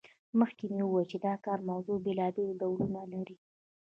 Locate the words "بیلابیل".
2.05-2.49